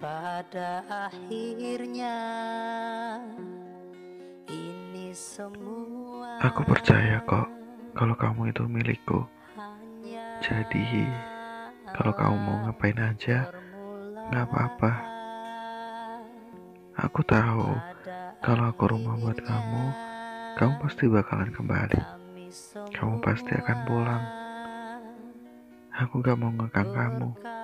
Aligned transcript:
pada 0.00 0.80
akhirnya 0.88 2.16
ini 4.48 5.12
semua 5.12 6.40
Aku 6.40 6.64
percaya 6.64 7.20
kok 7.28 7.44
kalau 7.92 8.16
kamu 8.16 8.48
itu 8.48 8.64
milikku. 8.64 9.20
Jadi, 10.40 11.04
kalau 11.92 12.16
kamu 12.16 12.36
mau 12.40 12.56
ngapain 12.64 12.96
aja, 12.96 13.52
nggak 14.32 14.44
apa-apa. 14.48 14.92
Aku 16.96 17.20
tahu 17.20 17.68
kalau 18.40 18.72
aku 18.72 18.84
rumah 18.88 19.20
buat 19.20 19.36
kamu, 19.36 19.84
kamu 20.56 20.74
pasti 20.80 21.04
bakalan 21.12 21.52
kembali. 21.52 22.00
Kamu 22.96 23.20
pasti 23.20 23.52
akan 23.52 23.78
pulang. 23.84 24.24
Aku 25.92 26.24
gak 26.24 26.40
mau 26.40 26.48
ngekang 26.56 26.88
kamu. 26.88 27.59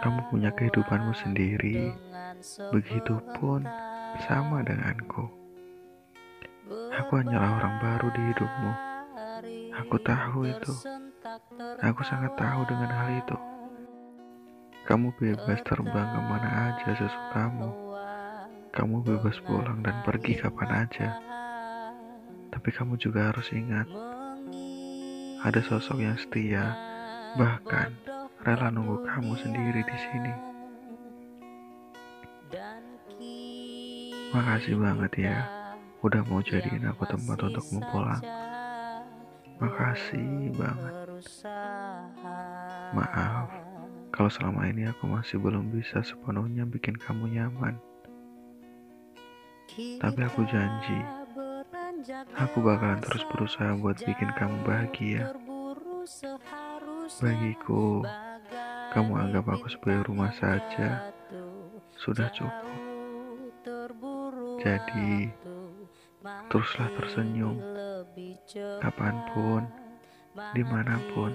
Kamu 0.00 0.20
punya 0.32 0.50
kehidupanmu 0.56 1.12
sendiri. 1.12 1.92
Begitupun 2.72 3.68
sama 4.24 4.64
denganku. 4.64 5.28
Aku 6.70 7.12
hanyalah 7.20 7.60
orang 7.60 7.76
baru 7.82 8.08
di 8.14 8.22
hidupmu. 8.32 8.72
Aku 9.84 9.96
tahu 10.00 10.48
itu. 10.48 10.72
Aku 11.84 12.00
sangat 12.04 12.32
tahu 12.36 12.64
dengan 12.68 12.90
hal 12.90 13.08
itu. 13.20 13.36
Kamu 14.88 15.14
bebas 15.20 15.60
terbang 15.62 16.08
ke 16.16 16.20
mana 16.24 16.50
aja 16.72 16.90
sesukamu. 16.96 17.70
Kamu 18.70 19.02
bebas 19.02 19.36
pulang 19.44 19.82
dan 19.82 20.02
pergi 20.06 20.38
kapan 20.38 20.86
aja. 20.86 21.08
Tapi 22.50 22.68
kamu 22.74 22.98
juga 22.98 23.30
harus 23.30 23.46
ingat, 23.54 23.86
ada 25.40 25.60
sosok 25.62 26.02
yang 26.02 26.18
setia, 26.18 26.74
bahkan 27.38 27.94
rela 28.40 28.72
nunggu 28.72 29.04
kamu 29.04 29.36
sendiri 29.36 29.84
di 29.84 29.96
sini. 30.00 30.32
Makasih 34.30 34.78
banget 34.78 35.12
ya, 35.28 35.38
udah 36.00 36.22
mau 36.24 36.40
jadiin 36.40 36.88
aku 36.88 37.04
tempat 37.04 37.38
untuk 37.44 37.66
mau 37.74 37.84
pulang. 37.90 38.22
Makasih 39.60 40.56
banget. 40.56 40.94
Maaf, 42.96 43.52
kalau 44.08 44.30
selama 44.32 44.70
ini 44.72 44.88
aku 44.88 45.04
masih 45.04 45.36
belum 45.36 45.68
bisa 45.68 46.00
sepenuhnya 46.00 46.64
bikin 46.64 46.96
kamu 46.96 47.28
nyaman. 47.36 47.76
Tapi 49.76 50.20
aku 50.24 50.48
janji, 50.48 50.98
aku 52.34 52.58
bakalan 52.64 53.04
terus 53.04 53.22
berusaha 53.28 53.76
buat 53.76 54.00
bikin 54.00 54.32
kamu 54.34 54.56
bahagia. 54.64 55.36
Bagiku, 57.20 58.06
kamu 58.90 59.12
anggap 59.14 59.46
aku 59.46 59.66
sebagai 59.70 60.10
rumah 60.10 60.34
saja, 60.34 61.14
sudah 61.94 62.26
cukup. 62.34 62.78
Jadi, 64.60 65.30
teruslah 66.50 66.90
tersenyum, 66.98 67.56
kapan 68.82 69.14
pun, 69.30 69.62
di 70.52 70.62
mana 70.66 70.98
pun, 71.14 71.32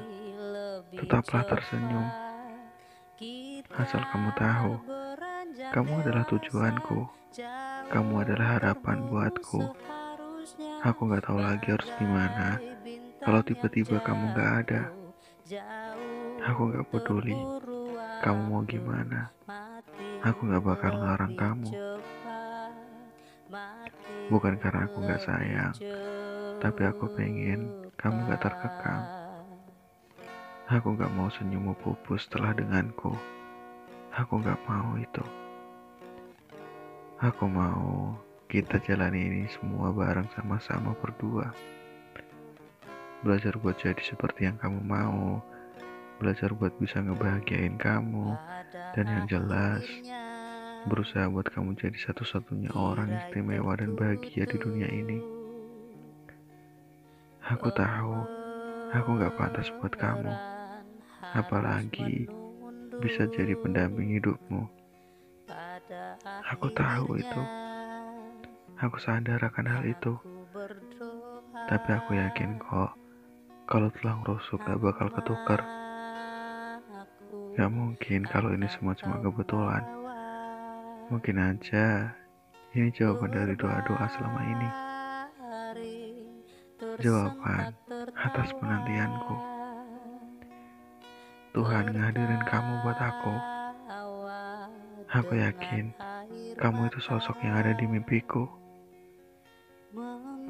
tetaplah 0.94 1.44
tersenyum. 1.47 2.08
Asal 3.75 4.03
kamu 4.12 4.30
tahu, 4.36 4.73
kamu 5.72 5.92
adalah 6.03 6.23
tujuanku, 6.28 7.08
kamu 7.88 8.14
adalah 8.28 8.59
harapan 8.59 9.08
buatku. 9.08 9.64
Aku 10.86 11.09
gak 11.09 11.25
tahu 11.25 11.42
lagi 11.42 11.73
harus 11.73 11.90
gimana 11.97 12.62
kalau 13.25 13.42
tiba-tiba 13.42 13.97
kamu 14.06 14.38
gak 14.38 14.52
ada. 14.62 14.81
Aku 16.45 16.69
gak 16.69 16.85
peduli 16.93 17.33
kamu 18.21 18.41
mau 18.49 18.61
gimana. 18.65 19.33
Aku 20.21 20.45
gak 20.45 20.61
bakal 20.61 20.93
ngelarang 20.93 21.33
kamu. 21.33 21.69
Bukan 24.29 24.53
karena 24.61 24.89
aku 24.89 24.97
gak 25.05 25.22
sayang, 25.25 25.73
tapi 26.61 26.81
aku 26.85 27.09
pengen 27.13 27.89
kamu 27.97 28.29
gak 28.29 28.45
terkekang. 28.45 29.03
Aku 30.66 30.97
gak 30.97 31.13
mau 31.13 31.29
senyummu 31.29 31.78
pupus 31.81 32.25
setelah 32.25 32.53
denganku. 32.53 33.13
Aku 34.13 34.41
gak 34.41 34.57
mau 34.66 34.97
itu. 34.97 35.25
Aku 37.22 37.45
mau 37.50 38.17
kita 38.45 38.78
jalani 38.85 39.22
ini 39.22 39.44
semua 39.50 39.89
bareng 39.89 40.29
sama-sama 40.38 40.94
berdua. 40.97 41.53
Belajar 43.25 43.57
buat 43.57 43.78
jadi 43.81 44.01
seperti 44.01 44.45
yang 44.45 44.57
kamu 44.61 44.81
mau. 44.85 45.41
Belajar 46.22 46.56
buat 46.56 46.74
bisa 46.80 47.03
ngebahagiain 47.03 47.76
kamu. 47.76 48.36
Dan 48.96 49.06
yang 49.08 49.26
jelas, 49.28 49.84
berusaha 50.88 51.28
buat 51.28 51.50
kamu 51.52 51.76
jadi 51.76 51.98
satu-satunya 51.98 52.72
orang 52.72 53.12
istimewa 53.12 53.76
dan 53.76 53.98
bahagia 53.98 54.48
di 54.48 54.58
dunia 54.62 54.88
ini. 54.88 55.20
Aku 57.46 57.70
tahu, 57.74 58.16
aku 58.90 59.09
gak 59.22 59.36
pantas 59.38 59.70
buat 59.78 59.94
kamu. 59.94 60.34
Apalagi 61.36 62.26
bisa 63.03 63.28
jadi 63.30 63.53
pendamping 63.59 64.18
hidupmu. 64.18 64.66
Aku 66.56 66.72
tahu 66.74 67.20
itu. 67.20 67.42
Aku 68.82 68.97
sadar 68.97 69.42
akan 69.44 69.66
hal 69.68 69.84
itu. 69.86 70.14
Tapi 71.66 71.90
aku 71.92 72.18
yakin 72.18 72.58
kok, 72.62 72.94
kalau 73.66 73.90
tulang 74.00 74.22
rusuk 74.26 74.62
gak 74.66 74.82
bakal 74.82 75.09
ketukar. 75.14 75.62
Gak 77.55 77.71
mungkin 77.71 78.27
kalau 78.27 78.51
ini 78.51 78.67
semua 78.67 78.91
cuma 78.99 79.16
kebetulan. 79.23 79.79
Mungkin 81.07 81.39
aja 81.39 82.11
ini 82.75 82.91
jawaban 82.91 83.31
dari 83.31 83.55
doa-doa 83.55 84.05
selama 84.11 84.41
ini. 84.43 84.69
Jawaban 86.99 87.71
atas 88.19 88.51
penantianku. 88.59 89.35
Tuhan 91.55 91.95
ngadirin 91.95 92.43
kamu 92.43 92.73
buat 92.83 92.99
aku. 92.99 93.35
Aku 95.16 95.31
yakin 95.39 95.95
kamu 96.59 96.91
itu 96.91 96.99
sosok 96.99 97.39
yang 97.39 97.55
ada 97.55 97.72
di 97.72 97.87
mimpiku. 97.87 98.51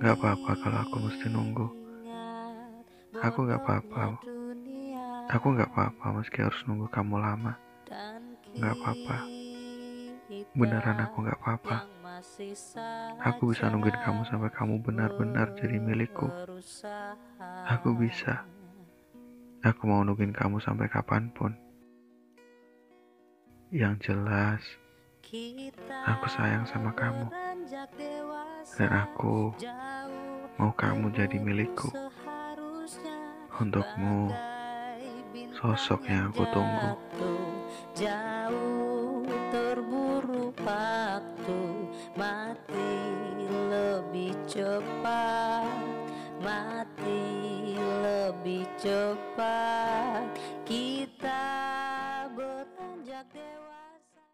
Gak 0.02 0.18
apa-apa 0.18 0.52
kalau 0.58 0.80
aku 0.90 0.96
mesti 1.06 1.30
nunggu. 1.30 1.70
Aku 3.22 3.46
gak 3.46 3.62
apa-apa. 3.62 4.35
Aku 5.26 5.58
gak 5.58 5.74
apa-apa 5.74 6.22
meski 6.22 6.46
harus 6.46 6.62
nunggu 6.70 6.86
kamu 6.94 7.18
lama. 7.18 7.58
Gak 8.56 8.74
apa-apa. 8.78 9.18
Beneran 10.54 11.02
aku 11.02 11.26
gak 11.26 11.40
apa-apa. 11.42 11.78
Aku 13.26 13.52
bisa 13.52 13.68
nungguin 13.68 13.98
kamu 14.00 14.24
sampai 14.30 14.54
kamu 14.54 14.80
benar-benar 14.86 15.52
jadi 15.58 15.82
milikku. 15.82 16.30
Aku 17.68 17.98
bisa. 17.98 18.46
Aku 19.66 19.90
mau 19.90 20.06
nungguin 20.06 20.32
kamu 20.32 20.62
sampai 20.62 20.86
kapan 20.88 21.34
pun. 21.34 21.58
Yang 23.74 24.14
jelas, 24.14 24.62
aku 26.06 26.26
sayang 26.30 26.70
sama 26.70 26.94
kamu. 26.94 27.28
Dan 28.78 28.90
aku 28.94 29.52
mau 30.62 30.72
kamu 30.72 31.12
jadi 31.12 31.38
milikku. 31.42 31.90
Untukmu, 33.60 34.30
sosok 35.66 36.06
yang 36.06 36.30
aku 36.30 36.46
tunggu. 36.54 36.94
Jauh 37.98 39.26
terburu 39.50 40.54
waktu. 40.62 41.90
Mati 42.14 42.94
lebih 43.74 44.38
cepat. 44.46 45.82
Mati 46.38 47.26
lebih 47.82 48.70
cepat 48.78 50.30